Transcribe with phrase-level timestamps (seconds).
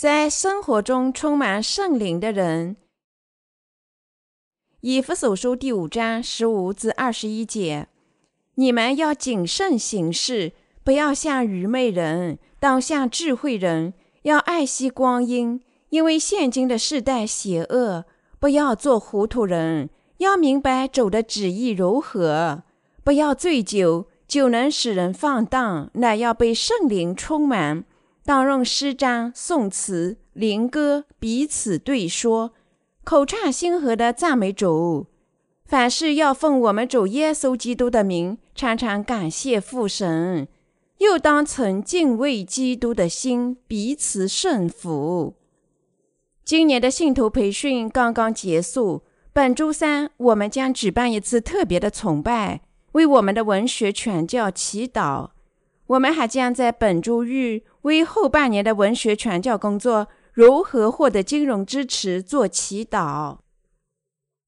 [0.00, 2.76] 在生活中充满圣灵的人。
[4.80, 7.86] 以弗所书第五章十五至二十一节：
[8.54, 10.52] 你们要谨慎行事，
[10.82, 13.92] 不要像愚昧人，当像智慧人；
[14.22, 15.60] 要爱惜光阴，
[15.90, 18.06] 因为现今的世代邪恶。
[18.38, 22.62] 不要做糊涂人，要明白主的旨意如何。
[23.04, 27.84] 不要醉酒，酒能使人放荡，乃要被圣灵充满。
[28.30, 32.52] 当用诗章、颂词、灵歌彼此对说，
[33.02, 35.08] 口唱心和的赞美主。
[35.64, 40.46] 凡事要奉我们主耶稣基督的名，常常感谢父神。
[40.98, 45.34] 又当存敬畏基督的心，彼此顺服。
[46.44, 52.60] 今年的信徒培训刚刚结束，本周三我们将举办一次特别的崇拜，
[52.92, 55.30] 为我们的文学传教祈祷。
[55.88, 63.38] 我们还将在本周日为后半年的文学传教工作如何获得金融支持做祈祷。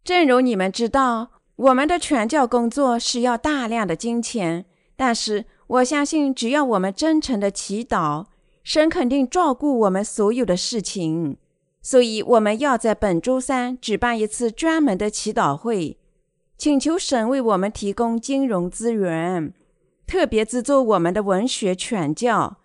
[0.05, 4.65] 正如你们知道，我们的传教工作需要大量的金钱，
[4.97, 8.27] 但是我相信，只要我们真诚的祈祷，
[8.63, 11.37] 神肯定照顾我们所有的事情。
[11.81, 15.99] 所以，我们要在本周三举办一次专门的祈祷会，
[16.57, 19.53] 请求神为我们提供金融资源。
[20.07, 22.59] 特别制作我们的文学传教。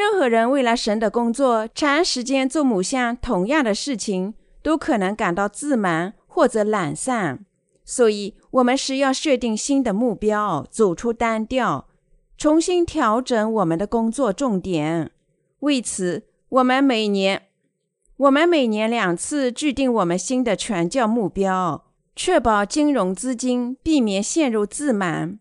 [0.00, 7.44] 任何人为了神的工作，长时间做某项同样的事情，都可能感到自满或者懒散。
[7.84, 11.86] 所以，我们是要设定新的目标，走出单调，
[12.38, 15.10] 重新调整我们的工作重点。
[15.58, 17.42] 为此，我们每年
[18.16, 21.84] 我们每年两次制定我们新的传教目标，
[22.16, 25.38] 确保金融资金，避免陷入自满。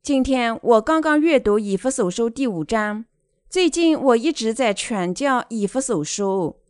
[0.00, 3.06] 今天我刚刚阅读以弗所书第五章。
[3.50, 6.60] 最近我一直在传教以弗所书。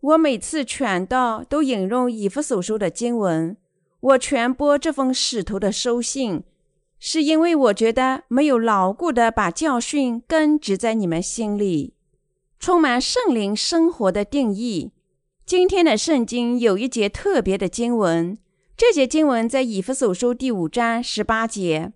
[0.00, 3.56] 我每次传道都引用以弗所书的经文。
[4.00, 6.44] 我传播这封使徒的书信，
[6.98, 11.94] 是因为我觉得没有牢固的把教训根植在你们心里。
[12.60, 14.92] 充满圣灵生活的定义。
[15.46, 18.36] 今天的圣经有一节特别的经文，
[18.76, 21.94] 这节经文在以弗所书第五章十八节。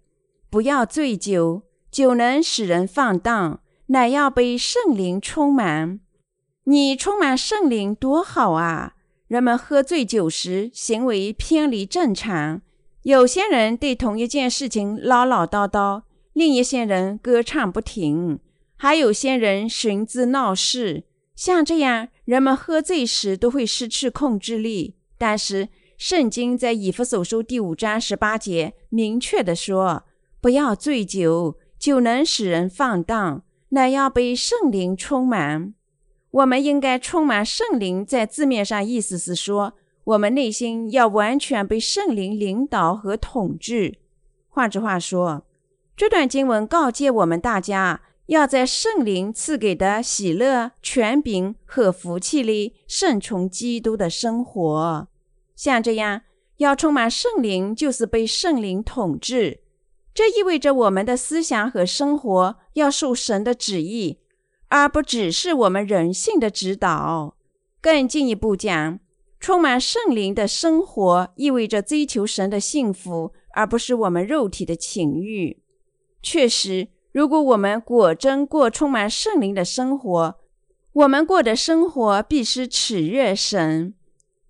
[0.49, 3.61] 不要醉酒，酒能使人放荡，
[3.93, 6.01] 乃要被圣灵充满。
[6.65, 8.95] 你充满圣灵多好啊！
[9.29, 12.63] 人们喝醉酒时行为偏离正常，
[13.03, 18.41] 有些人对同一件事情唠唠叨叨，另一些人歌唱不停，
[18.77, 21.05] 还有些人寻滋闹事。
[21.37, 24.97] 像这样，人们喝醉时都会失去控制力。
[25.19, 30.05] 但是，圣经在以弗所书第五章十八节明确地说。
[30.41, 35.75] 不要醉酒，酒能使人放荡，乃要被圣灵充满。
[36.31, 39.75] 我们应该充满圣灵，在字面上意思是说，
[40.05, 43.99] 我们内心要完全被圣灵领导和统治。
[44.49, 45.47] 换句话说，
[45.97, 55.09] 这段经文告诫我们大家，要在圣灵赐给的喜乐、权柄和福气里顺从基督的生活。
[55.57, 56.23] 像这样，
[56.59, 59.62] 要充满圣灵，就是被圣灵统治。
[60.15, 64.19] 这意味着我们的思想和生活要受神的旨意，
[64.69, 67.37] 而不只是我们人性的指导。
[67.81, 69.01] 更进一步讲，
[69.41, 75.63] 充满圣灵的生活意味着追求神的幸福，而不是我们肉体的情欲。
[76.23, 80.37] 确实，如果我们果真过充满圣灵的生活，
[80.93, 83.95] 我们过的生活必须取悦神，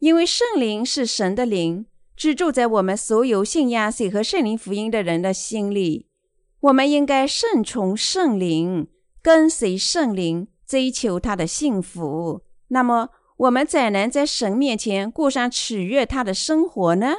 [0.00, 1.86] 因为圣灵是神的灵。
[2.16, 6.06] 是住在我们所有信仰谁和圣灵福音的人的心里。
[6.60, 8.88] 我们应该顺从圣灵，
[9.20, 12.42] 跟随圣灵，追求他的幸福。
[12.68, 17.14] 那么，我们怎能在神面前过上取悦他的生活呢？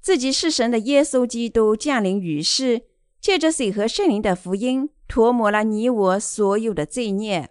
[0.00, 2.82] 自己是神的耶稣基督降临于世，
[3.20, 7.50] 借着水和圣灵的福音，涂抹了你我所有的罪孽。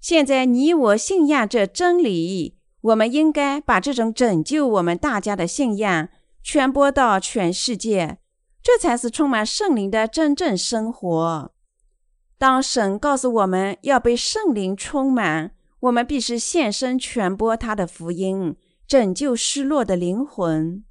[0.00, 2.57] 现在，你我信仰这真理。
[2.88, 6.08] 我们应该把这种拯救我们大家的信仰
[6.42, 8.18] 传播到全世界，
[8.62, 11.52] 这才是充满圣灵的真正生活。
[12.38, 18.56] 当神告诉我们要被圣灵充满，我们必须献身传播他的福音，
[18.86, 20.82] 拯救失落的灵魂。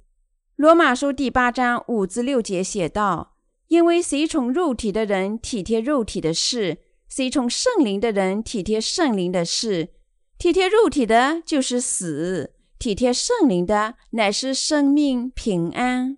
[0.54, 3.34] 罗马书第八章五至六节写道
[3.68, 6.78] ：“因为随从肉体的人体贴肉体的事，
[7.08, 9.88] 随从圣灵的人体贴圣灵的事。”
[10.38, 16.16] 体贴肉体的，就是死；体贴圣灵的，乃是生命平安。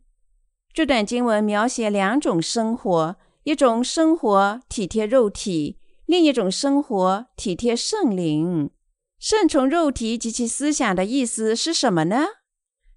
[0.75, 8.71] 这段经文描写两种生活：一种生活体贴肉体，另一种生活体贴圣灵。
[9.19, 12.27] 顺从肉体及其思想的意思是什么呢？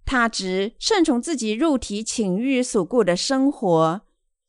[0.05, 4.01] 它指顺从自己肉体情欲所过的生活。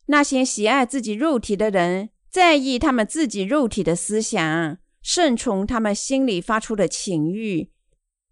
[0.07, 7.69] 那些喜爱自己肉体的人，在意他们自己肉体的思想，顺从他们心里发出的情欲。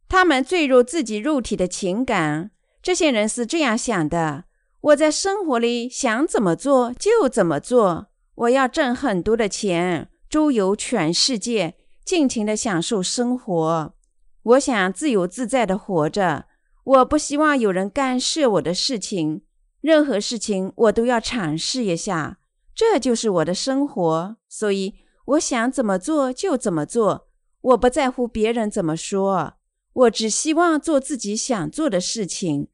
[0.09, 2.49] 他们坠入自己肉体的情感。
[2.81, 4.45] 这些人是这样想的：
[4.81, 8.07] 我在生活里想怎么做就怎么做。
[8.33, 13.93] 我要挣很多的钱，周游全世界，尽情的享受生活。
[14.41, 16.45] 我想自由自在的活着。
[16.85, 19.43] 我不希望有人干涉我的事情，
[19.79, 22.39] 任何事情我都要尝试一下。
[22.73, 27.27] 这就是我的生活，所以我想怎么做就怎么做。
[27.61, 29.53] 我不在乎别人怎么说，
[29.93, 32.67] 我只希望做自己想做的事情。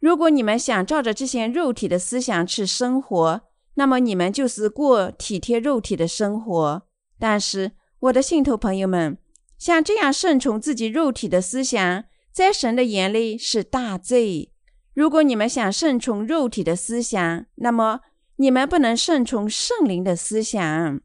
[0.00, 3.42] 如果你们想照着这些肉体的思想去生活，
[3.74, 6.82] 那么你们就是过体贴肉体的生活。
[7.18, 9.18] 但是，我的信徒朋友们，
[9.58, 14.52] 像这样顺从自己肉体的思想，在神的眼里是大罪。
[14.94, 18.00] 如果你们想顺从肉体的思想，那么
[18.36, 21.00] 你们不能顺从圣灵的思想，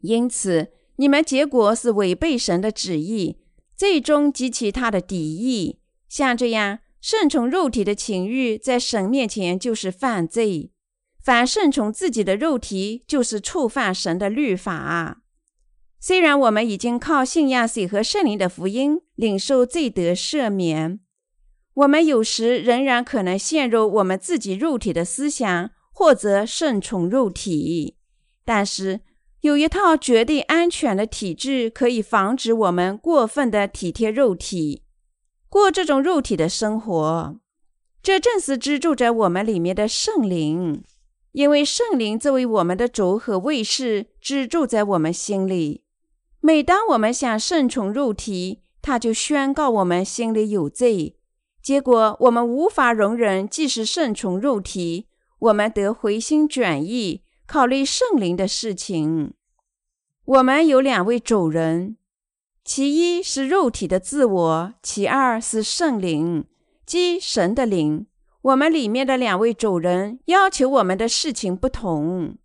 [0.00, 3.38] 因此你们结果是违背神的旨意，
[3.76, 5.80] 最终激起他的敌意。
[6.08, 10.72] 像这样顺从肉体的情欲，在神面前就是犯罪。
[11.22, 15.22] 凡顺从自己的肉体，就是触犯神的律法。
[16.00, 21.00] 虽然我们已经靠信仰水和圣灵的福音领受罪得赦免，
[21.74, 27.96] 我们有时仍然可能陷入我们自己肉体的思想，或者顺从肉体。
[28.44, 29.00] 但是
[29.40, 34.82] 有一套绝对安全的体制，可以防止我们过分的体贴肉体，
[35.48, 37.36] 过这种肉体的生活。
[38.02, 40.82] 这正是居住在我们里面的圣灵。
[41.32, 45.84] 因为圣灵作为我们的主和卫士，只住在我们心里。
[46.40, 51.16] 每当我们想顺从肉体，他就宣告我们心里有罪。
[51.62, 55.06] 结果我们无法容忍，即使顺从肉体，
[55.38, 59.32] 我们得回心转意，考虑圣灵的事情。
[60.26, 61.96] 我们有两位主人，
[62.62, 66.44] 其一是肉体的自我，其二是圣灵，
[66.84, 68.06] 即神的灵。
[68.42, 72.36] 我们里面的两位主人要求我们的事情不同。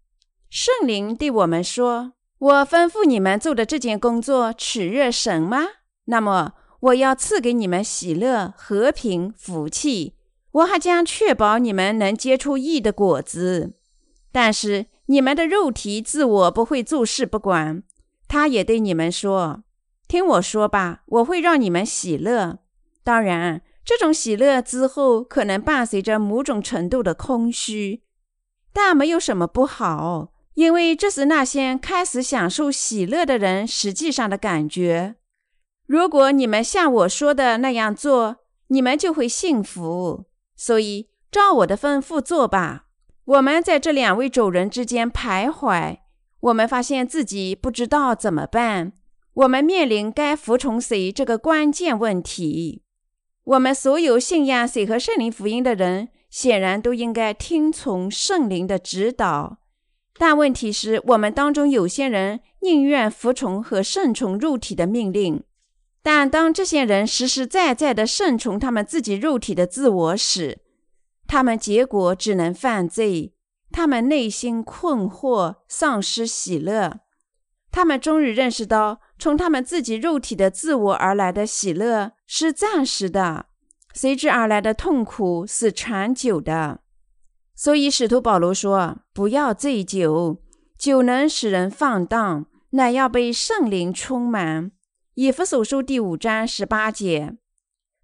[0.50, 5.66] 圣灵对我们说：“我吩咐你们做的这件工作取悦神吗？
[6.06, 10.16] 那么我要赐给你们喜乐、和平、福气。
[10.52, 13.74] 我还将确保你们能结出义的果子。
[14.32, 17.84] 但是你们的肉体自我不会坐视不管。
[18.28, 19.64] 他也对你们说：
[20.08, 22.60] 听我说吧，我会让你们喜乐。
[23.04, 28.02] 当然。”这种喜乐之后，可能伴随着某种程度的空虚，
[28.72, 35.16] 但没有什么不好，因为这是那些开始享受喜乐的人实际上的感觉。
[35.86, 38.38] 如果你们像我说的那样做，
[38.68, 40.28] 你们就会幸福。
[40.56, 42.86] 所以，照我的吩咐做吧。
[43.26, 46.00] 我们在这两位主人之间徘徊，
[46.42, 48.92] 我们发现自己不知道怎么办。
[49.34, 52.84] 我们面临该服从谁这个关键问题。
[53.46, 59.60] 我们所有信仰谁和圣灵福音的人，显然都应该听从圣灵的指导。
[60.18, 65.42] 但问题是我们当中有些人宁愿服从和顺从肉体的命令，
[66.02, 70.60] 但当这些人实实在在地顺从他们自己肉体的自我时，
[71.28, 73.34] 他们结果只能犯罪。
[73.72, 77.00] 他们内心困惑，丧失喜乐。
[77.72, 79.02] 他们终于认识到。
[79.20, 83.46] 从他们自己肉体的自我而来的喜乐是暂时的，
[83.94, 86.82] 随之而来的痛苦是长久的。
[87.56, 90.42] 所以使徒保罗说：“不要醉酒，
[90.78, 94.72] 酒能使人放荡，乃要被圣灵充满。”
[95.16, 97.38] 以弗所书第五章十八节。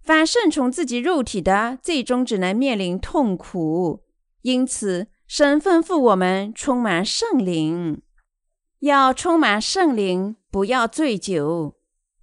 [0.10, 4.02] 凡顺从自己肉体的，最终只能面临痛苦。
[4.42, 8.02] 因此，神吩咐我们充满圣灵。
[8.80, 11.76] 要充满圣灵，不要醉酒。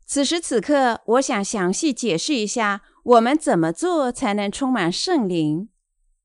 [0.04, 5.68] 此时此刻，我想详细解释一下，我们怎么做才能充满圣灵。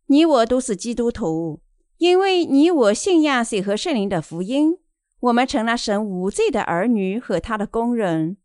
[0.07, 1.61] 你我都是基督徒，
[1.99, 4.79] 因为你我信仰水和圣灵的福音，
[5.19, 8.37] 我们成了神无罪的儿女和他的工人。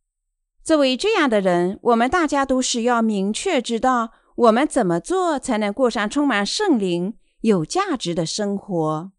[0.67, 9.13] 作为这样的人，我们大家都是要明确知道，我们怎么做才能过上充满圣灵、有价值的生活。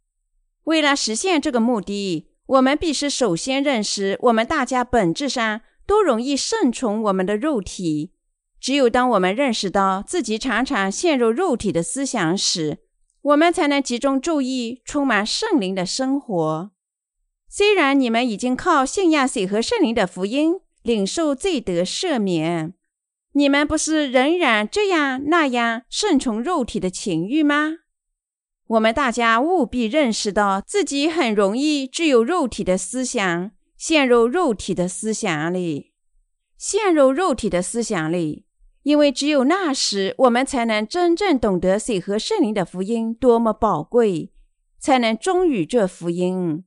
[0.65, 2.27] 为了实现这个目的。
[2.47, 8.13] 我们必须首先认识，我们大家本质上都容易顺从我们的肉体。
[8.61, 12.77] 只有当我们认识到自己常常陷入肉体的思想时，
[13.21, 16.71] 我们才能集中注意，充满圣灵的生活。
[17.49, 22.73] 虽然你们已经靠信仰水和圣灵的福音领受罪得赦免。
[23.33, 27.79] 你们不是仍然这样那样顺从肉体的情欲吗？
[28.67, 35.91] 我们大家务必认识到自己很容易具有肉体的思想，陷入肉体的思想里，
[36.57, 38.45] 陷入肉体的思想里。
[38.83, 44.31] 因为只有那时，我们才能真正懂得水和圣灵的福音多么宝贵，
[44.79, 46.63] 才能忠于这福音。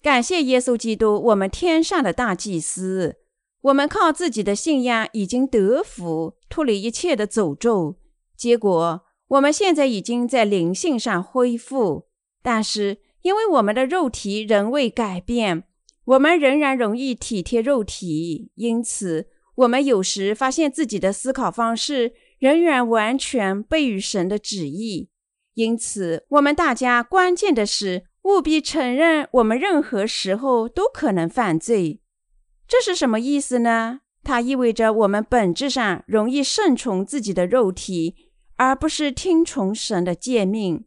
[0.00, 3.16] 感谢耶稣基督，我们天上的大祭司。
[3.62, 7.96] 我们靠自己的信仰已经得福，脱离一切的诅咒。
[8.36, 12.06] 结果，我们现在已经在灵性上恢复，
[12.42, 15.64] 但是因为我们的肉体仍未改变，
[16.04, 19.28] 我们仍然容易体贴肉体，因此。
[19.56, 25.08] 我们有时发现自己的思考方式仍然完全背于神的旨意，
[25.54, 32.00] 因此，我们大家关键的是务必承认，我们任何时候都可能犯罪。
[32.68, 34.02] 这是什么意思呢？
[34.22, 38.14] 它意味着我们本质上容易顺从自己的肉体，
[38.56, 40.84] 而不是听从神的诫命。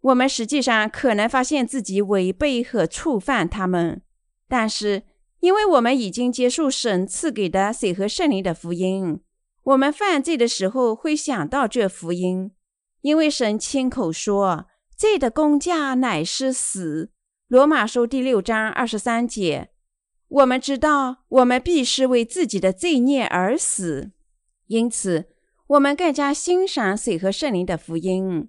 [0.00, 4.02] 我们实际上可能发现自己违背和触犯他们，
[4.46, 5.04] 但是。
[5.40, 9.20] 因为我们已经接受神赐给的水和圣灵的福音，
[9.64, 12.52] 我们犯罪的时候会想到这福音。
[13.02, 17.10] 因为神亲口说：“罪的工价乃是死。”
[17.48, 19.68] 罗马书第六章二十三节。
[20.28, 24.10] 我们知道，我们必是为自己的罪孽而死，
[24.66, 25.26] 因此
[25.68, 28.48] 我们更加欣赏水和圣灵的福音。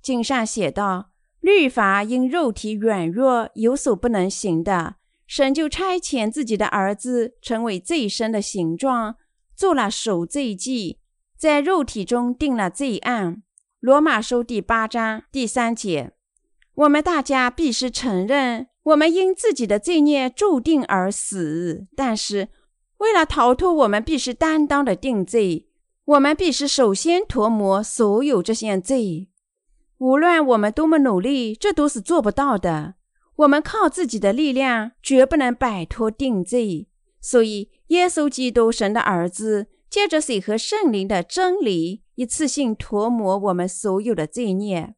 [0.00, 1.10] 经上写道
[1.40, 4.96] ：“律法因肉体软弱有所不能行的。”
[5.26, 9.16] 神就差遣自己的儿子成为罪身的形状，
[9.54, 11.00] 做了赎罪祭，
[11.36, 13.42] 在肉体中定了罪案。
[13.80, 16.12] 罗马书第八章第三节。
[16.74, 21.86] 我们大家必须承认，我们因自己的罪孽注定而死。
[21.94, 22.48] 但是，
[22.98, 25.68] 为了逃脱我们必须担当的定罪，
[26.04, 29.28] 我们必须首先涂抹所有这些罪。
[29.98, 32.94] 无论我们多么努力，这都是做不到的。
[33.36, 36.88] 我们靠自己的力量绝不能摆脱定罪，
[37.20, 44.94] 所以耶稣基督神的儿子借着水和圣灵的真理，一次性涂抹我们所有的罪孽。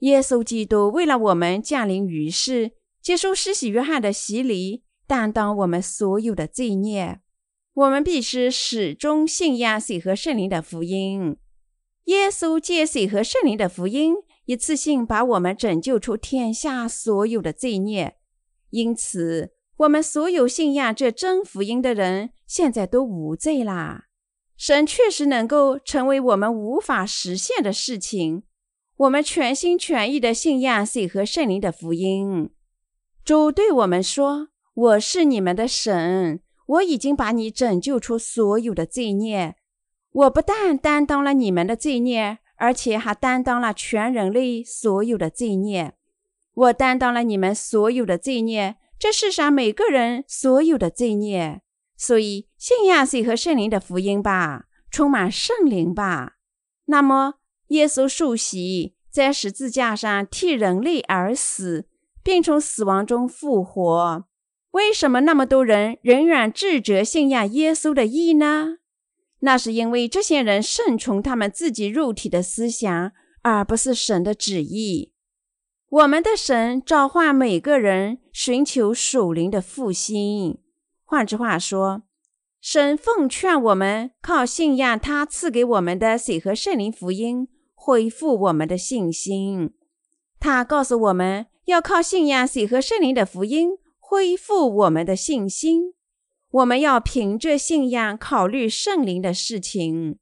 [0.00, 2.72] 耶稣基督为了我们降临于世，
[3.06, 7.20] 接受施洗约翰的洗礼，担当我们所有的罪孽。
[7.72, 11.36] 我们必须始终信仰水和圣灵的福音。
[12.06, 14.16] 耶稣借水和圣灵的福音。
[14.46, 18.16] 一次性把我们拯救出天下所有的罪孽，
[18.70, 24.06] 因此我们所有信仰这真福音的人，现在都无罪啦。
[24.56, 28.42] 神确实能够成为我们无法实现的事情。
[28.96, 32.50] 我们全心全意的信仰水和圣灵的福音。
[33.26, 39.56] 主对我们说：“我是你们的神，我已经把你拯救出所有的罪孽。
[40.12, 45.92] 我不但担当了你们的罪孽。”而且还担当了全人类所有的罪孽，
[46.54, 51.60] 我担当了你们所有的罪孽，这世上每个人所有的罪孽。
[51.98, 56.36] 所以，信仰水和圣灵的福音吧，充满圣灵吧。
[56.86, 57.34] 那么，
[57.68, 61.86] 耶稣受洗，在十字架上替人类而死，
[62.26, 64.24] 并从死亡中复活。
[64.72, 68.78] 为什么那么多人仍然自责信仰耶稣的义呢？
[69.38, 75.12] 那是因为这些人顺从他们自己肉体的思想，而不是神的旨意。
[75.88, 80.58] 我们的神召唤每个人寻求属灵的复兴。
[81.04, 82.02] 换句话说，
[82.60, 89.74] 神奉劝我们靠信仰他赐给我们的水和圣灵福音，恢复我们的信心。
[90.40, 95.94] 他告诉我们要靠信仰水和圣灵的福音，恢复我们的信心。
[96.50, 100.18] 我们要凭着信仰考虑圣灵的事情。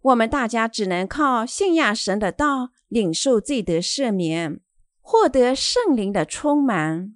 [0.00, 4.60] 我们大家只能靠信仰神的道，领受罪得赦免，
[5.02, 7.14] 获得圣灵的充满。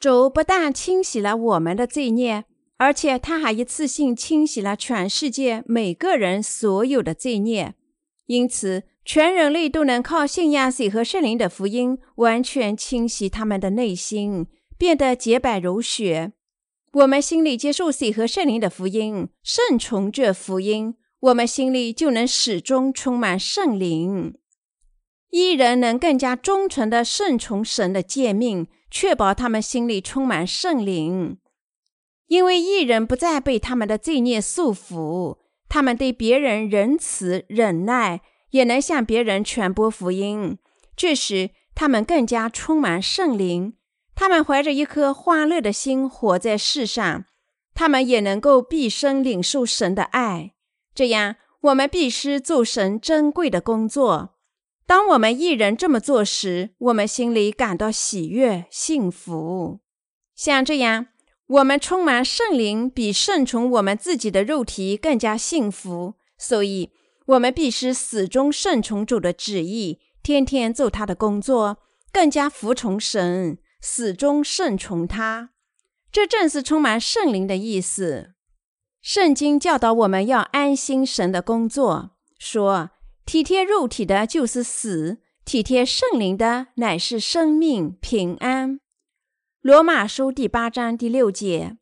[0.00, 2.46] 主不但清洗了我们的罪孽，
[2.78, 7.74] 而且他还一次性清洗了全世界每个人所有的罪孽。
[8.26, 16.32] 因此，全人类都能靠信仰水和圣灵的福音，完全清洗他们的内心，变得洁白如雪。
[16.92, 24.34] 我们心里接受水和圣灵的福音，顺从这福音，我们心里就能始终充满圣灵。
[25.30, 31.38] 一人能更加忠诚地顺从神的诫命，确保他们心里充满圣灵。
[32.26, 40.58] 因为一人不再被他们的罪孽束缚，他们对别人仁慈忍耐，也能向别人传播福音。
[40.96, 43.74] 这时，他们更加充满圣灵。
[44.14, 47.24] 他们怀着一颗欢乐的心活在世上，
[47.72, 50.54] 他们也能够毕生领受神的爱。
[50.92, 54.34] 这样，我们必须做神珍贵的工作。
[54.84, 59.78] 当我们一人这么做时，我们心里感到喜悦、幸福。
[60.34, 61.06] 像这样，
[61.46, 66.14] 我们充满圣灵，比顺从我们自己的肉体更加幸福。
[66.36, 66.90] 所以，
[67.28, 71.76] 我们必须始终顺从主的旨意，天天做他的工作，
[72.10, 75.50] 更加服从神，始终顺从他。
[76.10, 78.32] 这正是充满圣灵的意思。
[79.02, 82.90] 圣经教导我们要安心神的工作，说
[83.26, 88.80] 体贴肉体的就是死，体贴圣灵的乃是生命平安。
[89.60, 91.76] 罗马书第八章第六节。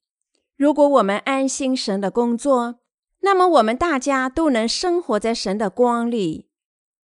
[0.57, 2.81] 如果我们安心神的工作，
[3.21, 6.49] 那么我们大家都能生活在神的光里。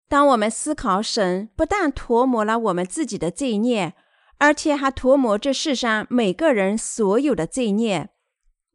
[0.07, 3.93] 当我们思考神不但涂抹了我们自己的罪孽，
[4.37, 8.09] 而且还涂抹这世上每个人所有的罪孽。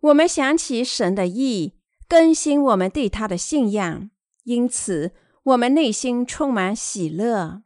[0.00, 1.74] 我们想起神的意，
[2.08, 4.10] 更新我们对他的信仰，
[4.44, 5.12] 因此
[5.42, 7.62] 我们内心充满喜乐。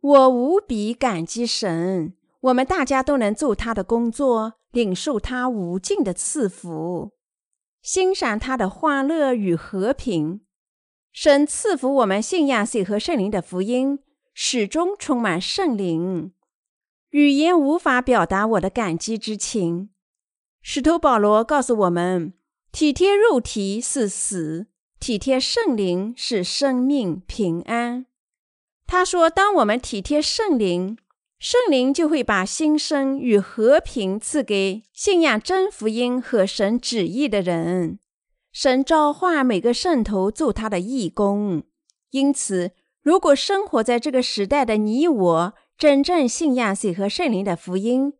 [0.00, 7.12] 我无比感激神，我们大家都能做他的工作，领受他无尽的赐福，
[7.82, 10.40] 欣赏他的欢乐与和平。
[11.12, 13.98] 神赐福我们信仰水和圣灵的福音，
[14.34, 16.32] 始终充满圣灵。
[17.10, 19.90] 语言无法表达我的感激之情。
[20.60, 22.34] 使徒保罗告诉我们：
[22.70, 24.66] 体贴肉体是死，
[25.00, 28.06] 体贴圣灵是生命平安。
[28.86, 30.98] 他说：“当我们体贴圣灵，
[31.38, 38.00] 圣灵就会把新生与和平赐给信仰真福音和神旨意的人。
[38.52, 41.62] 神召唤每个圣徒做他的义工。
[42.10, 48.14] 因此，如果生活在这个时代的你我，真正信仰水和圣灵的福音，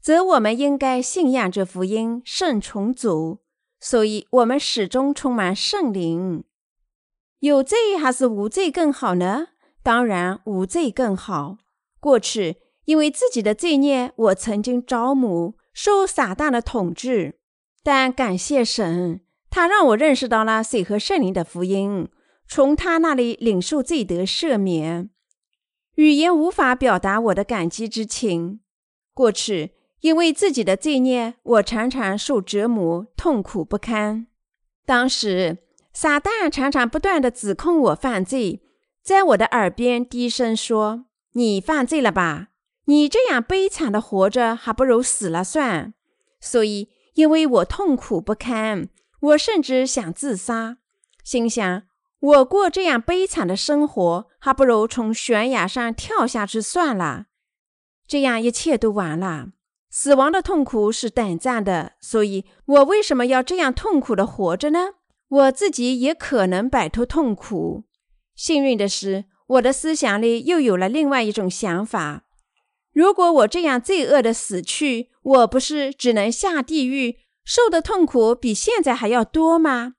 [0.00, 3.40] 则我们应该信仰这福音，圣从主。
[3.80, 6.44] 所以，我们始终充满圣灵。
[7.40, 9.48] 有罪还是无罪更好呢？
[9.82, 11.56] 当然，无罪更好。
[12.02, 17.38] 过去，因为自己的罪孽，我曾经着魔，受撒旦的统治。
[17.84, 22.08] 但感谢神，他让我认识到了水和圣灵的福音，
[22.48, 25.10] 从他那里领受罪得赦免。
[25.94, 28.58] 语言无法表达我的感激之情。
[29.14, 34.26] 过去，因为自己的罪孽，我常常受折磨，痛苦不堪。
[34.84, 35.58] 当时，
[35.92, 38.60] 撒旦常常不断的指控我犯罪，
[39.04, 42.48] 在我的耳边低声说：“你犯罪了吧？
[42.86, 45.94] 你这样悲惨的活着，还不如死了算。”
[46.40, 48.88] 所以，因为我痛苦不堪，
[49.20, 50.78] 我甚至想自杀，
[51.22, 51.84] 心想。
[52.18, 57.26] 我过这样悲惨的生活，还不如从悬崖上跳下去算了。
[58.06, 59.48] 这样一切都完了。
[59.90, 64.94] 死亡的痛苦是短暂的，所以我为什么要这样痛苦的活着呢？
[65.28, 67.84] 我自己也可能摆脱痛苦。
[68.34, 72.24] 幸运的是，我的思想里又有了另外一种想法：
[72.92, 79.94] 如果我这样罪恶的死去，我不是只能下地狱，受的痛苦比现在还要多吗？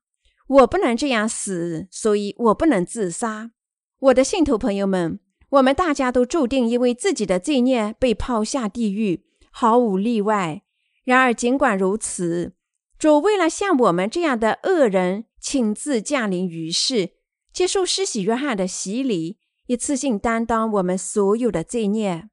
[0.48, 3.52] 我不能这样死，所以我不能自杀。
[4.00, 10.64] 我的信徒朋友们，我们大家都注定因为自己的罪孽被抛下地狱，毫无例外。
[11.06, 12.54] 然而，尽管如此，
[13.00, 17.12] 主为了像我们这样的恶人亲自降临于世，
[17.54, 19.38] 接受施洗约翰的洗礼，
[19.68, 22.30] 一次性担当我们所有的罪孽，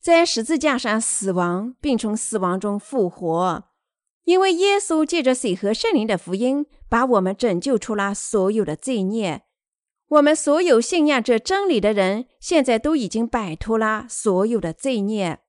[0.00, 3.64] 在十字架上死亡，并从死亡中复活。
[4.24, 9.44] 因为耶稣借着水和圣灵的福音，把我们拯救出了所有的罪孽。
[10.08, 15.40] 我们所有信仰这真理的人，现在都已经摆脱了所有的罪孽。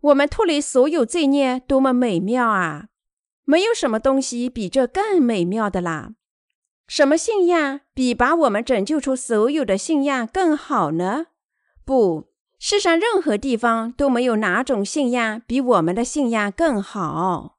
[0.00, 2.88] 我们脱离所有罪孽，多么美妙啊！
[3.44, 6.12] 没有什么东西比这更美妙的啦。
[6.86, 11.26] 什么信仰比把我们拯救出所有的信仰更好呢？
[11.84, 17.58] 不，世上任何地方都没有哪种信仰比我们的信仰更好。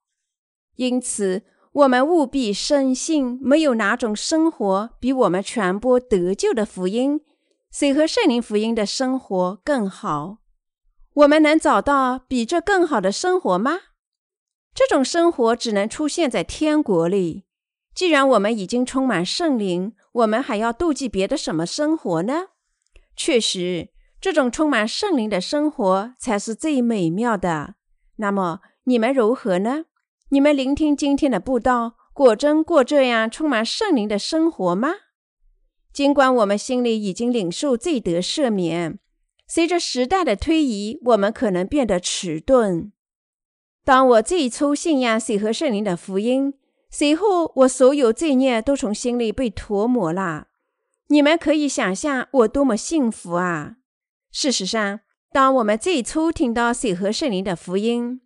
[0.76, 7.22] 因此，我们务必深信，没有哪种生活比我们传播得救的福音、
[7.72, 10.38] 水和圣灵福音的生活更好。
[11.14, 13.80] 我们能找到比这更好的生活吗？
[14.74, 17.45] 这种生活只能出现在天国里。
[17.96, 22.50] 既然我们已经充满圣灵，我们还要妒忌别的什么生活呢？
[23.16, 27.76] 确实，这种充满圣灵的生活才是最美妙的。
[28.18, 29.86] 那么，你们如何呢？
[30.30, 34.90] 你们聆听今天的布道，果真过这样充满圣灵的生活吗？
[35.94, 39.00] 尽管我们心里已经领受罪得赦免，
[39.48, 42.92] 随着时代的推移，我们可能变得迟钝。
[43.86, 46.56] 当我最初信仰水和圣灵的福音，
[46.90, 50.48] 随后我所有罪孽都从心里被涂抹了。
[51.08, 53.76] 你们可以想象我多么幸福啊！
[54.32, 58.22] 事实上，当我们最初听到水和圣灵的福音，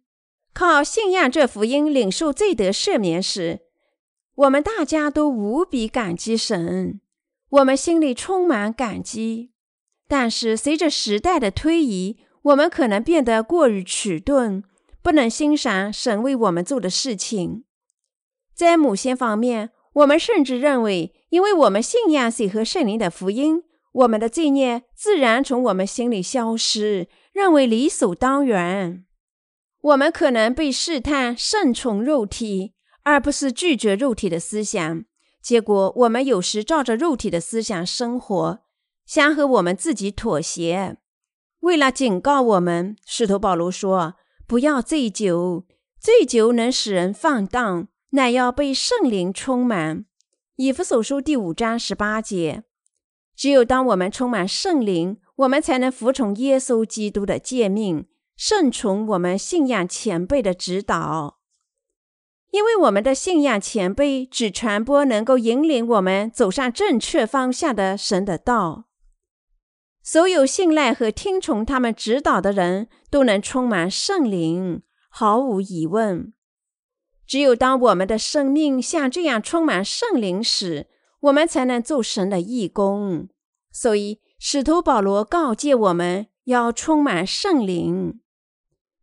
[0.53, 3.61] 靠信仰这福音领受罪得赦免时，
[4.35, 7.01] 我们大家都无比感激神，
[7.49, 9.51] 我们心里充满感激。
[10.07, 14.63] 但是随着时代的推移，我们可能变得过于迟钝。
[15.01, 17.63] 不能欣赏神为我们做的事情。
[18.59, 29.05] 在某些方面，我们甚至认为，因为我们信仰水和圣灵的福音，我们的罪孽自然从我们心里消失，认为理所当然。
[29.79, 35.05] 我们可能被试探顺从肉体，而不是拒绝肉体的思想。
[35.41, 38.59] 结果，我们有时照着肉体的思想生活，
[39.05, 40.97] 想和我们自己妥协。
[41.61, 44.15] 为了警告我们，使徒保罗说。
[44.45, 45.65] 不要醉酒，
[46.01, 50.05] 醉酒能使人放荡，乃要被圣灵充满。
[50.55, 52.63] 以弗所书第五章十八节。
[53.35, 61.39] 只有当我们充满圣灵，我们才能服从耶稣基督的诫命，顺从我们信仰前辈的指导。
[62.51, 68.85] 因为我们的信仰前辈只传播能够引领我们走上正确方向的神的道。
[70.01, 76.33] 所有信赖和听从他们指导的人都能充满圣灵，毫无疑问。
[77.29, 80.87] 只有当我们的生命像这样充满圣灵时，
[81.19, 83.29] 我们才能做神的义工。
[83.71, 88.19] 所以，使徒保罗告诫我们要充满圣灵。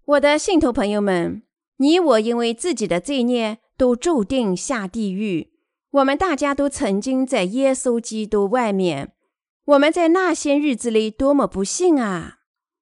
[0.04, 1.44] 我的信徒朋友们，
[1.76, 5.52] 你我因为自己的罪孽都注定下地狱。
[5.92, 9.12] 我们大家都曾经在耶稣基督外面。
[9.66, 12.38] 我们在那些日子里多么不幸啊！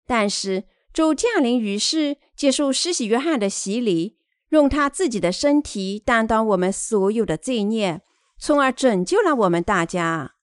[0.07, 4.14] 但是主降临于世，接受施洗约翰的洗礼，
[4.55, 8.03] 用他自己的身体担当我们所有的罪孽，
[8.39, 10.35] 从而拯救了我们大家。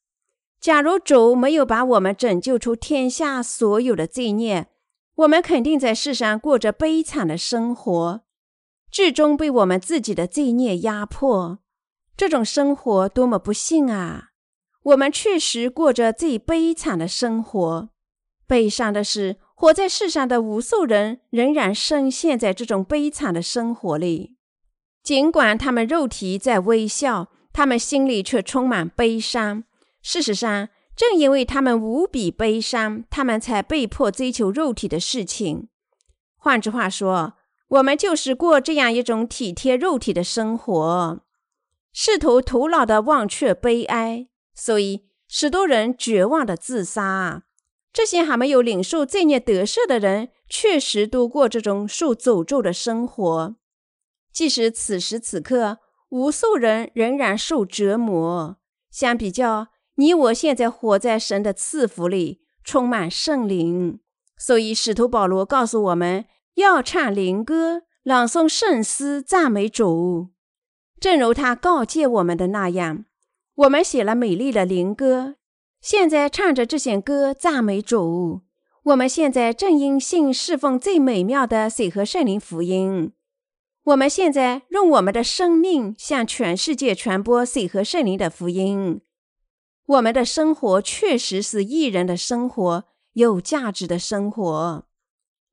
[0.59, 4.67] 假如主没有把我们拯救出天下所有的罪孽，
[5.15, 8.21] 我们肯定在世上过着悲惨的生活，
[8.91, 11.59] 最终被我们自己的罪孽压迫。
[12.15, 14.31] 这种生活多么不幸啊！
[14.83, 17.89] 我们确实过着最悲惨的生活。
[18.45, 24.35] 悲伤的是，活在世上的无数人仍然深陷在这种悲惨的生活里。
[25.03, 29.63] 尽管他们肉体在微笑，他们心里却充满悲伤。
[30.01, 35.67] 事实上，正因为他们无比悲伤，他们才被迫追求肉体的事情。
[36.37, 37.33] 换句话说，
[37.67, 41.19] 我们就是过这样一种体贴肉体的生活，
[41.93, 44.27] 试图徒劳地忘却悲哀。
[44.55, 47.43] 所以，许多人绝望的自杀。
[47.93, 53.55] 这些还没有领受罪孽得赦的人，确实都过这种受诅咒的生活。
[54.31, 58.57] 即使此时此刻，无数人仍然受折磨。
[58.89, 63.99] 相比较，你我现在活在神的赐福里，充满圣灵。
[64.37, 66.25] 所以，使徒保罗告诉我们
[66.55, 70.29] 要唱灵歌，朗诵圣诗，赞美主，
[70.99, 73.05] 正如他告诫我们的那样。
[73.55, 75.35] 我们写了美丽的灵歌，
[75.81, 78.41] 现在唱着这些歌赞美主。
[78.83, 83.13] 我们现在正因信侍奉最美妙的水和圣灵福音。
[83.83, 89.01] 我们现在用我们的生命向全世界传播水和圣灵的福音。
[89.87, 94.85] 我们的生活确实是艺人的生活，有价值的生活。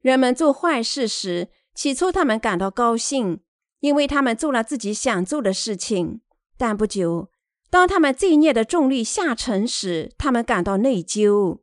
[0.03, 3.41] 人们做坏事时，起初他们感到高兴，
[3.81, 6.21] 因为他们做了自己想做的事情。
[6.59, 7.31] 但不久，
[7.71, 11.59] 当他们罪孽的重力下沉时，他们感到内疚。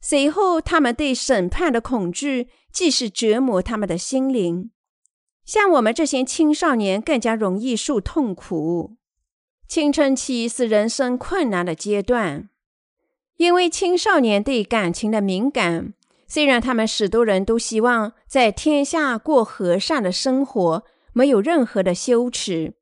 [0.00, 4.70] 随后，他们对审判的恐惧，既是折磨他们的心灵。
[5.44, 8.96] 像我们这些青少年，更加容易受痛苦。
[9.66, 12.48] 青春期是人生困难的阶段，
[13.36, 15.92] 因为青少年对感情的敏感。
[16.26, 22.74] 虽然他们许多人都希望在天下过和善的生活，没有任何的羞耻，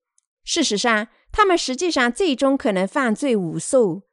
[0.44, 1.08] 事实上。
[1.36, 4.04] 他们实际上最终可能犯罪无数。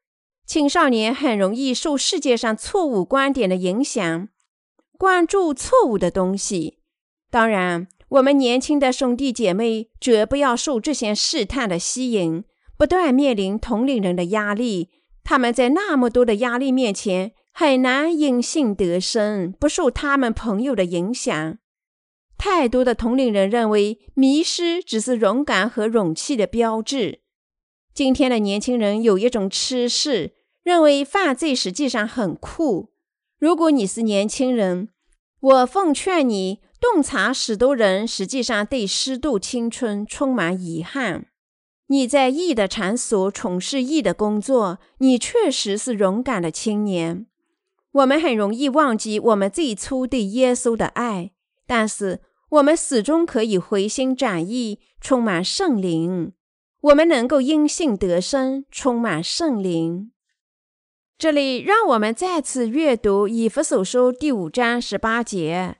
[0.45, 4.27] 青少年很容易受世界上错误观点的影响，
[4.97, 6.79] 关注错误的东西。
[7.31, 12.43] 当然，我们年轻的兄弟姐妹绝不要受这些试探的吸引，
[12.77, 14.89] 不断面临同龄人的压力。
[15.23, 21.57] 他们在那么多的压力面前，很难因信得生，不受他们朋友的影响。
[22.45, 27.21] 太多的同龄人认为迷失只是勇敢和勇气的标志。
[27.93, 32.91] 今天的年轻人有一种趋势，认为犯罪实际上很酷。
[33.39, 34.89] 如果你是年轻人，
[35.39, 41.27] 我奉劝你洞察许多人实际上对虚度青春充满遗憾。
[41.87, 47.25] 你在义的场所从事义的工作，你确实是勇敢的青年。
[47.93, 51.31] 我们很容易忘记我们最初对耶稣的爱，
[51.65, 52.19] 但是
[52.53, 56.33] 我们始终可以回心转意，充满圣灵。
[56.81, 60.11] 我们能够因信得生，充满圣灵。
[61.17, 65.77] 这里让我们再次阅读以弗所书第五章十八节。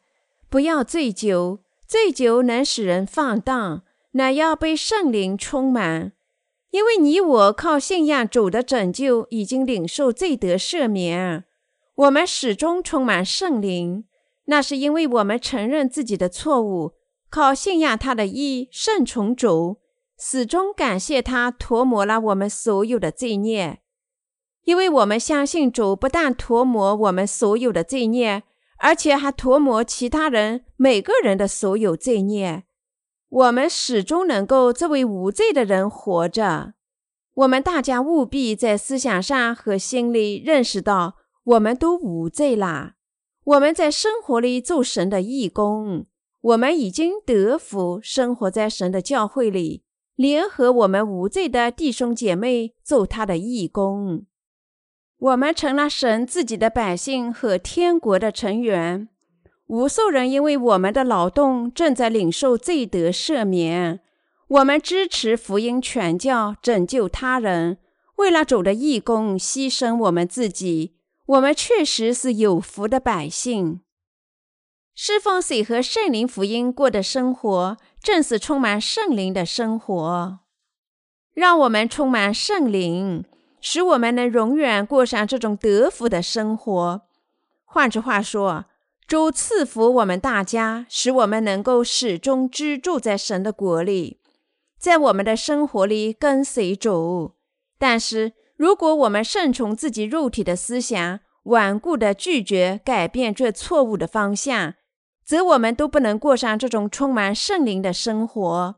[0.50, 3.84] 不要醉酒，醉酒能使人放荡，
[4.14, 6.14] 乃要被圣灵充满。
[6.72, 11.44] 因为你我靠信仰主的拯救，已经领受罪得赦免。
[11.94, 14.06] 我们始终充满圣灵，
[14.46, 16.94] 那是因为我们承认自己的错误，
[17.30, 19.82] 靠信仰他的义，顺从主，
[20.20, 23.80] 始终感谢他涂抹了我们所有的罪孽。
[24.64, 28.44] 因为我们相信主不但涂抹我们所有的罪孽。
[28.80, 32.66] 而且还涂抹其他人每个人的所有罪孽，
[33.30, 36.74] 我们始终能够作为无罪的人活着。
[37.34, 42.96] 我们大家务必在思想上和心里认识到，我们都无罪啦。
[43.46, 46.06] 我们在生活里做神的义工，
[46.40, 49.84] 我们已经得福，生活在神的教会里，
[50.16, 54.26] 联合我们无罪的弟兄姐妹做他的义工。
[55.18, 59.10] 我们成了神自己的百姓和天国的成员，
[59.68, 64.00] 无数人因为我们的劳动正在领受罪得赦免。
[64.48, 67.78] 我们支持福音传教，拯救他人，
[68.16, 70.96] 为了主的义工牺牲我们自己。
[71.26, 73.82] 我们确实是有福的百姓。
[74.94, 80.40] 侍奉水和圣灵福音过的生活，正是充满圣灵的生活。
[81.34, 83.26] 让我们充满圣灵。
[83.66, 87.04] 使我们能永远过上这种得福的生活。
[87.64, 88.66] 换句话说，
[89.08, 94.20] 主赐福我们大家，使我们能够始终居住在神的国里，
[94.78, 97.36] 在我们的生活里跟随主。
[97.78, 98.34] 但是，
[98.64, 104.76] 如果我们顺从自己肉体的思想，顽固地拒绝改变这错误的方向，
[105.26, 108.76] 则我们都不能过上这种充满圣灵的生活。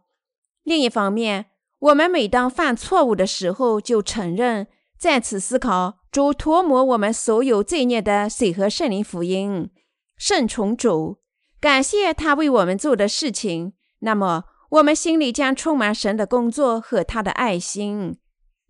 [0.64, 1.46] 另一方面，
[1.78, 4.66] 我们每当犯错误的时候，就承认。
[4.98, 9.70] 再次思考主涂抹我们所有罪孽的水和圣灵福音，
[10.18, 11.20] 圣从主，
[11.62, 13.74] 感谢他为我们做的事情。
[14.00, 18.18] 那么，我们心里将充满神的工作和他的爱心。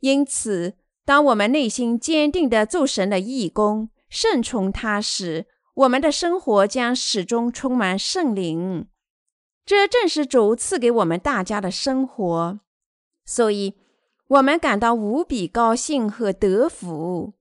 [0.01, 8.87] 因此，当我们内心坚定地做神的义工，顺从他时，我们的生活将始终充满圣灵。
[9.65, 12.59] 这正是主赐给我们大家的生活。
[13.23, 13.75] 所以。
[14.27, 17.33] 我们感到无比高兴和得福，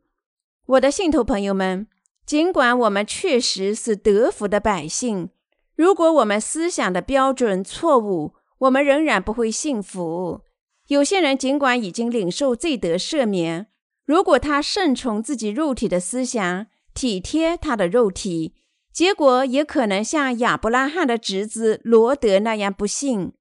[0.66, 1.86] 我的信徒朋友们。
[2.26, 5.30] 尽管我们确实是得福的百姓，
[5.76, 10.42] 如果我们思想的标准错误，我们仍然不会幸福。
[10.88, 13.68] 有些人尽管已经领受罪得赦免，
[14.04, 18.54] 如果他顺从自己肉体的思想，体贴他的肉体，
[18.92, 23.32] 结果也可能像亚伯拉罕的侄子罗德那样不幸。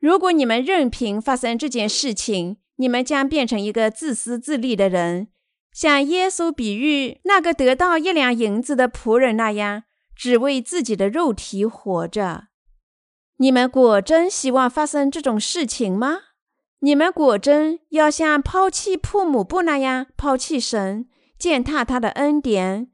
[0.00, 5.28] 如果你们任凭发生这件事情，你们将变成一个自私自利的人，
[5.72, 9.84] 像耶稣比喻那个得到一两银子的仆人那样，
[10.14, 12.48] 只为自己的肉体活着。
[13.38, 16.18] 你们果真希望发生这种事情吗？
[16.84, 22.88] 你们果真要像抛弃父母不那样抛弃神，践踏他的恩典，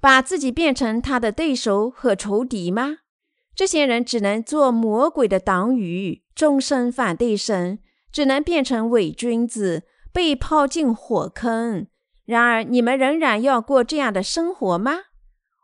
[0.00, 3.00] 把自己变成他的对手和仇敌吗？
[3.54, 7.78] 这些人只能做魔鬼的党羽，终身反对神。
[8.10, 11.86] 只能变成伪君子，被抛进火坑。
[12.24, 15.00] 然而，你们仍然要过这样的生活吗？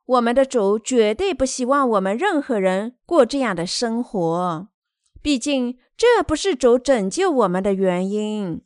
[0.05, 4.69] 我们的主绝对不希望我们任何人过这样的生活。
[5.23, 8.63] 毕竟，这不是主拯救我们的原因。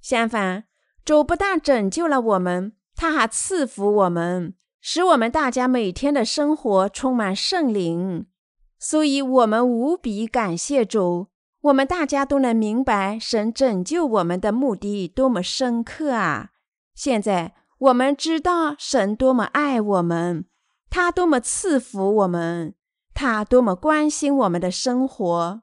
[0.00, 0.64] 相反，
[1.04, 8.26] 主不但拯救了我们，他还赐福我们，使我们大家每天的生活充满圣灵。
[8.78, 11.26] 所以，我们无比感谢主。
[11.62, 16.52] 我们大家都能明白神拯救我们的目的多么深刻啊！
[16.94, 20.46] 现在我们知道神多么爱我们，
[20.88, 22.74] 他多么赐福我们，
[23.12, 25.60] 他多么关心我们的生活，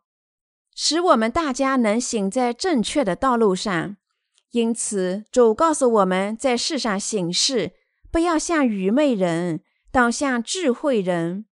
[0.79, 3.97] 使我们大家能行在正确的道路上。
[4.51, 7.71] 因此，主告诉我们在世上行事，
[8.11, 9.61] 不要像愚昧人，
[9.91, 11.45] 当像智慧人。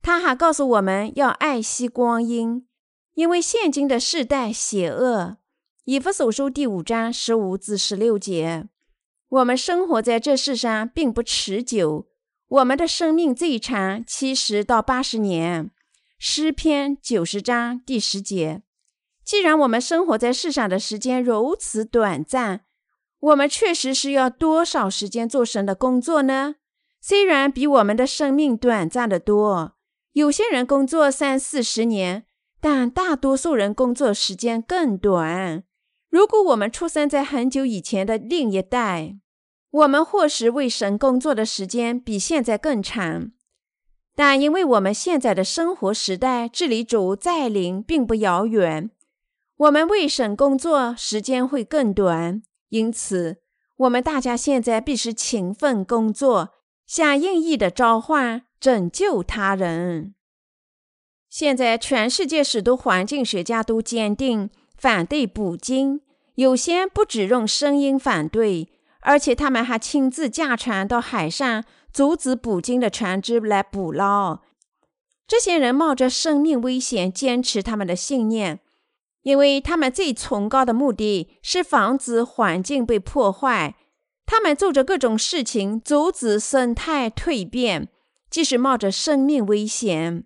[0.00, 2.66] 他还告诉我们要爱惜光阴。
[3.12, 5.36] 因为现今的世代邪恶，
[5.84, 8.68] 以弗所书第五章十五至十六节，
[9.28, 12.08] 我们生活在这世上并不持久，
[12.48, 15.70] 我们的生命最长七十到八十年，
[16.24, 18.62] 诗篇九十章第十节。
[19.24, 22.60] 既然我们生活在世上的时间如此短暂，
[23.18, 26.54] 我们确实是要多少时间做神的工作呢？
[27.00, 29.74] 虽然比我们的生命短暂的多，
[30.12, 32.24] 有些人工作三四十年，
[32.60, 35.64] 但大多数人工作时间更短。
[36.08, 39.16] 如果我们出生在很久以前的另一代，
[39.70, 43.32] 我们或许为神工作的时间比现在更长。
[44.14, 48.90] 但因为我们现在的生活时代距离主再临并不遥远，
[49.56, 52.42] 我们为神工作时间会更短。
[52.68, 53.38] 因此，
[53.76, 56.50] 我们大家现在必须勤奋工作，
[56.86, 60.14] 响应义的召唤，拯救他人。
[61.30, 66.02] 现在，全世界许多环境学家都坚定反对捕鲸，
[66.34, 68.68] 有些不只用声音反对，
[69.00, 71.64] 而且他们还亲自驾船到海上。
[71.92, 74.40] 阻止捕鲸的船只来捕捞。
[75.26, 78.60] 这些人冒着生命危险坚持他们的信念，
[79.22, 83.76] 因为他们最崇高的目的是防止环境被破坏。
[84.24, 87.88] 他们做着各种事情阻止生态蜕变，
[88.30, 90.24] 即使冒着生命危险。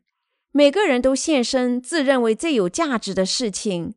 [0.52, 3.94] 每个人都献身自认为最有价值的事情。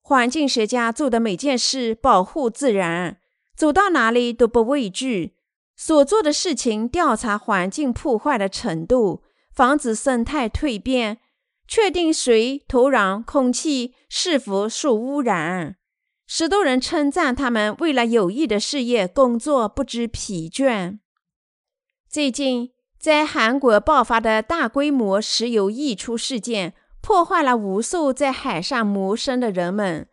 [0.00, 3.18] 环境学家做的每件事保护自然，
[3.54, 5.34] 走到哪里都不畏惧。
[5.80, 11.18] 所做的事情，调查环境破坏的程度，防止生态蜕变，
[11.68, 15.76] 确定水、土壤、空气是否受污染。
[16.26, 20.98] 许多人称赞他们为了有益的事业工作不知疲倦。
[22.10, 30.08] 最近，在韩国爆发的大规模石油溢出事件，破坏了无数在海上谋生的人们，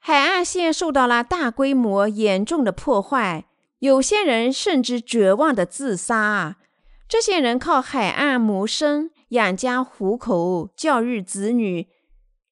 [0.00, 3.46] 海岸线受到了大规模严重的破坏。
[3.82, 6.58] 有些人甚至绝望的自杀啊。
[7.08, 11.88] 这些人靠海岸谋生、养家糊口、教育子女，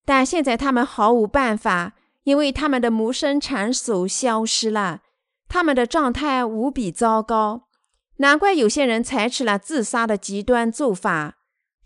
[0.05, 5.03] 但现在他们毫无办法，因为他们的谋生场所消失了。
[5.49, 7.69] 他们的状态无比糟糕，
[8.17, 11.37] 难怪有些人采取了自杀的极端做法。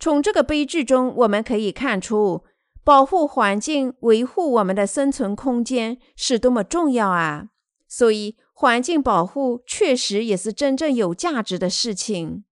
[0.00, 2.44] 从这个悲剧中，我们可以看出，
[2.82, 7.48] 保护环境、维护我们的生存空间是多么重要啊！
[7.86, 8.36] 所以。
[8.56, 12.44] 环境保护确实也是真正有价值的事情，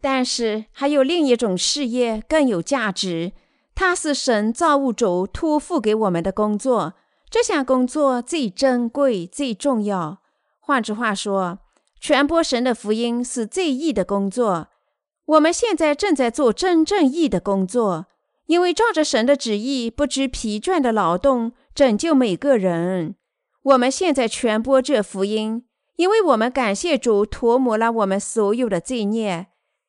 [0.00, 3.32] 但是还有另一种事业更有价值，
[3.74, 6.94] 它是神造物主托付给我们的工作。
[7.28, 10.22] 这项工作最珍贵、最重要。
[10.60, 11.58] 换句话说，
[12.00, 14.68] 传播神的福音是最易的工作。
[15.24, 18.06] 我们现在正在做真正义的工作，
[18.46, 23.16] 因为照着神的旨意，不知疲倦的劳动，拯救每个人。
[23.64, 25.64] 我们现在传播这福音，
[25.96, 29.46] 因为我们感谢主涂抹了我们所有的罪孽，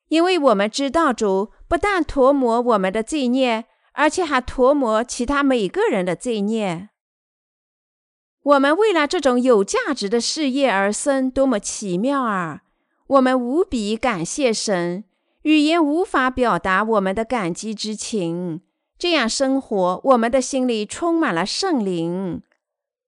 [0.08, 6.88] 因为我们知道主不但涂抹我们的罪孽，而且还涂抹其他每个人的罪孽。
[8.42, 12.62] 我们为了这种有价值的事业而生，多么奇妙啊！
[13.08, 15.04] 我们无比感谢神，
[15.42, 18.62] 语言无法表达我们的感激之情。
[18.96, 22.40] 这样生活，我们的心里充满了圣灵。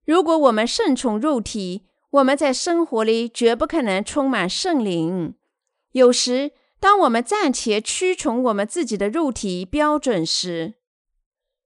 [0.09, 5.35] 如果我们顺从肉体，我们在生活里绝不可能充满圣灵。
[5.91, 10.73] 有时，当我们暂且屈从我们自己的肉体标准时，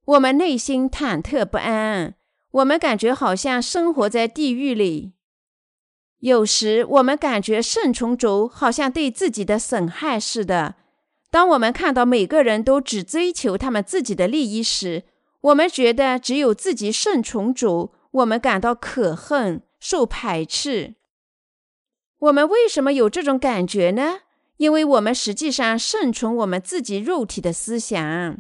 [0.04, 2.16] 我们内心忐忑不安，
[2.52, 5.14] 我们感觉好像生活在地狱里。
[6.20, 10.76] 有时，我们感觉顺从主好像对自己的损害似的。
[11.32, 15.04] 当我们看到每个人都只追求他们自己的利益时，
[15.40, 17.94] 我们觉得只有自己顺从主。
[18.14, 20.96] 我们感到可恨、受排斥。
[22.20, 24.22] 我们为什么有这种感觉呢？
[24.58, 28.38] 因为我们实际上顺从我们自己肉体的思想。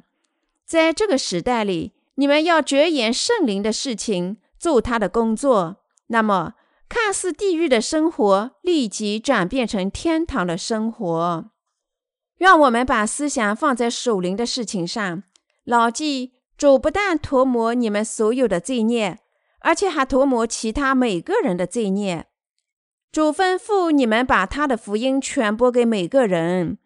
[0.63, 6.53] 在这个时代里，你们要着眼圣灵的事情，做他的工作，那么
[6.87, 11.49] 看似地狱的生活立即转变成天堂的生活。
[12.37, 15.23] 让我们把思想放在属灵的事情上，
[15.63, 19.19] 牢记主不但涂抹你们所有的罪孽。
[19.63, 22.27] 而且还涂抹其他每个人的罪孽。
[23.11, 26.77] 主吩咐你们把他的福音传播给每个人。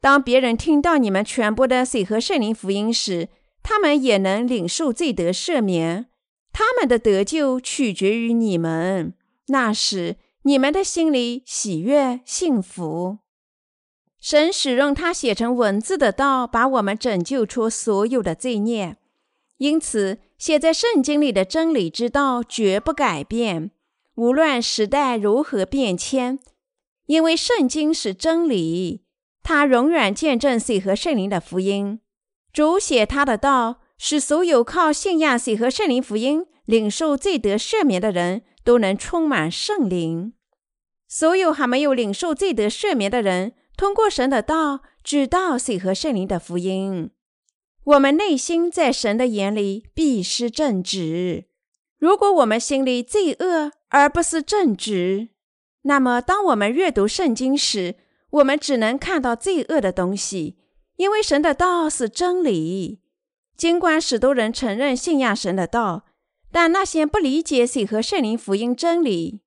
[0.00, 3.28] 当别人听到你们传播的水和圣灵福音时，
[3.62, 6.06] 他们也能领受罪得赦免。
[6.52, 9.14] 他们的得救取决于你们。
[9.48, 13.18] 那时，你们的心里喜悦幸福。
[14.18, 18.96] 神使用他写成文字的道，把我们拯救出所有的罪孽。
[19.58, 20.18] 因此。
[20.38, 23.70] 写在圣经里的真理之道绝不改变，
[24.16, 26.38] 无论时代如何变迁，
[27.06, 29.04] 因为圣经是真理，
[29.42, 32.00] 它永远见证水和圣灵的福音，
[32.52, 40.34] 主写他的道，使所有靠信仰水和圣灵福音领受罪得赦免的人都能充满圣灵。
[41.08, 47.10] 所有还没有领受罪得赦免的人，通过神的道知道水和圣灵的福音。
[47.86, 51.44] 我们内心在神的眼里必是正直。
[51.98, 55.28] 如果我们心里罪恶而不是正直，
[55.82, 57.94] 那么当我们阅读圣经时，
[58.30, 60.58] 我们只能看到罪恶的东西。
[60.96, 63.02] 因为神的道是真理。
[63.56, 66.06] 尽管许多人承认信仰神的道，
[66.50, 69.42] 但那些不理解水和圣灵福音真理，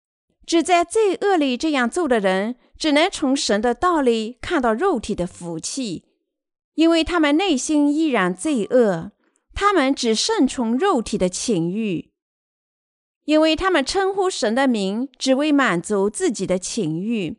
[0.46, 6.06] 只在罪恶里这样做的人，只能从神的道里看到肉体的福气。
[6.80, 9.12] 因为他们内心依然罪恶，
[9.54, 12.14] 他们只顺从肉体的情欲，
[13.26, 17.36] 因为他们称呼神的名，只为满足自己的情欲。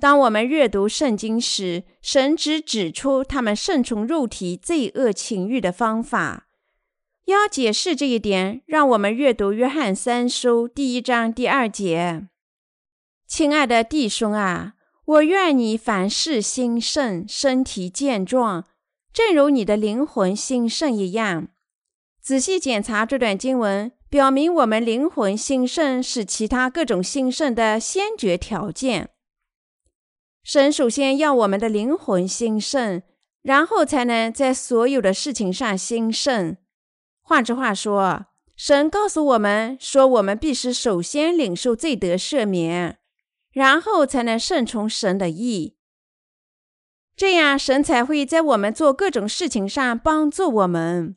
[0.00, 6.48] 当我们阅读圣经时，神只指出他们顺从肉体罪恶情欲的方法。
[7.26, 12.26] 要解释这一点，让我们阅读约翰三书第一章第二节
[13.28, 14.72] ：“亲爱的弟兄啊。”
[15.06, 18.64] 我愿你凡事兴盛，身体健壮，
[19.12, 21.46] 正如你的灵魂兴盛一样。
[22.20, 29.10] 仔细检查这段经文，表明我们灵魂兴盛是其他各种兴盛的先决条件。
[30.42, 33.00] 神首先要我们的灵魂兴盛，
[33.42, 36.56] 然后才能在所有的事情上兴盛。
[37.22, 38.26] 换句话说，
[38.56, 42.98] 神告诉我们说，我们必须首先领受罪得赦免。
[43.56, 45.76] 然后才能顺从神的意，
[47.16, 51.16] 这样神才会在我们做各种事情上帮助我们。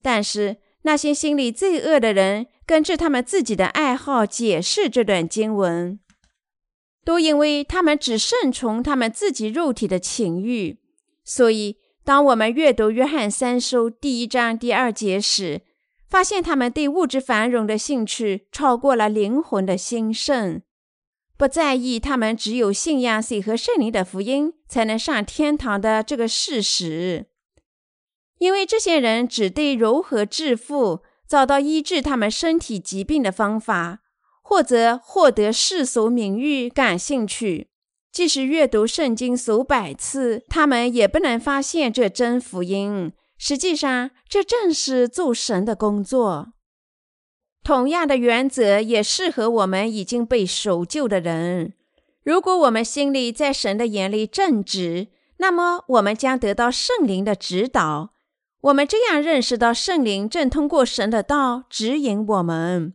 [0.00, 5.98] 但是那些心里罪恶的人，根据他们自己的爱好解释这段经文，
[7.04, 10.78] 都因为他们只顺从他们自己肉体的情欲，
[11.24, 15.62] 所以当我们阅读约翰三书第一章第二节时，
[16.08, 20.62] 发现他们对物质繁荣的兴趣超过了灵魂的兴盛。
[21.36, 27.26] 不在意他们只有信仰水和圣灵的福音才能上天堂的这个事实，
[28.38, 34.00] 因为这些人只对如何致富、找到医治他们身体疾病的方法，
[34.42, 37.68] 或者获得世俗名誉感兴趣。
[38.10, 43.12] 即使阅读圣经数百次，他们也不能发现这真福音。
[43.36, 46.54] 实际上，这正是做神的工作。
[47.66, 51.72] 同样的原则也适合我们已经被守旧的人。
[52.22, 55.08] 如果我们心里在神的眼里正直，
[55.38, 58.10] 那么我们将得到圣灵的指导。
[58.60, 62.94] 我们这样认识到圣灵正通过神的道指引我们，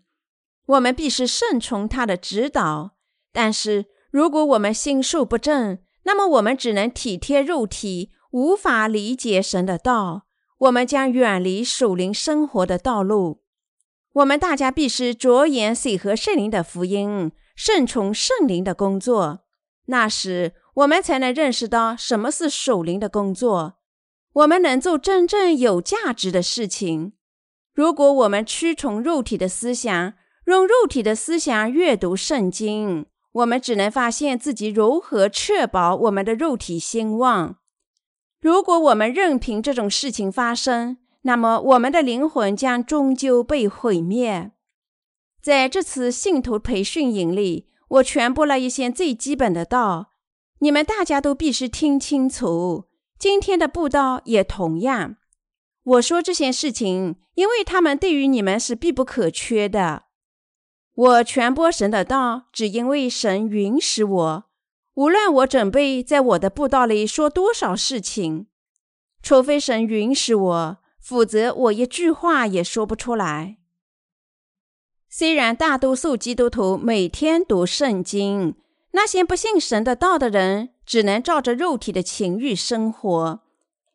[0.68, 2.92] 我们必须顺从他的指导。
[3.34, 10.28] 但是，如果我们心术不正，那么我们只能体贴肉体，无法理解神的道。
[10.60, 13.42] 我们将远离属灵生活的道路。
[14.14, 19.46] 我们大家必须着眼水和圣灵的福音，顺从圣灵的工作。
[19.86, 23.76] 那时，我们才能认识到什么是属灵的工作。
[24.34, 27.14] 我们能做真正有价值的事情。
[27.74, 30.14] 如果我们屈从肉体的思想，
[30.46, 37.58] 用肉体的思想阅读圣经，我们只能发现自己如何确保我们的肉体兴旺。
[38.42, 44.52] 如果我们任凭这种事情发生，那么，我们的灵魂将终究被毁灭。
[45.42, 50.12] 在这次信徒培训营里，我传播了一些最基本的道，
[50.60, 52.86] 你们大家都必须听清楚。
[53.20, 55.18] 今天的布道也同样。
[55.84, 60.04] 我说这些事情，因为他们对于你们是必不可缺的。
[60.94, 64.44] 我传播神的道，只因为神允许我。
[64.96, 68.48] 无论我准备在我的布道里说多少事情，
[69.24, 70.78] 除非神允许我。
[71.02, 73.58] 否则，我一句话也说不出来。
[75.10, 78.56] 虽然大多数基督徒每天读圣经，
[78.92, 83.42] 那些不信神的道的人只能照着肉体的情欲生活，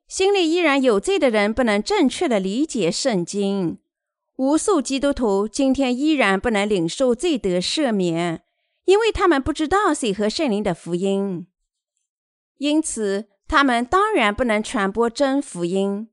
[0.09, 3.79] 心里依然有罪的人不能正确的理解圣经。
[4.37, 8.43] 无数基督徒今天依然不能领受罪得赦免，
[8.85, 11.47] 因为他们不知道谁和圣灵的福音，
[12.59, 16.11] 因此他们当然不能传播真福音。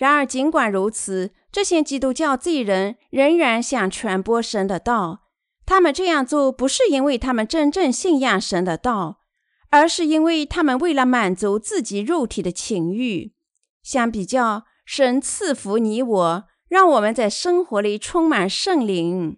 [0.00, 5.26] 然而，尽管如此，这些基督教罪人仍然想传播神的道。
[5.66, 9.20] 他们这样做不是因为他们真正信仰神的道，
[9.68, 13.34] 而是因为他们为了满足自己肉体的情欲。
[13.82, 19.36] 相比较，神赐福你我，让我们在生活里充满圣灵，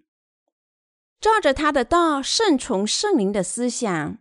[1.19, 4.17] 照着他的道，顺从圣灵的思想。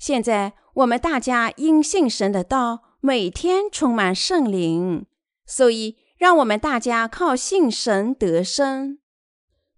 [0.00, 5.06] 现在，我们大家因信神的道，每天充满圣灵，
[5.46, 8.98] 所以让我们大家靠信神得生。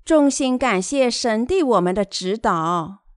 [0.04, 3.07] 衷心感谢神对我们的指导。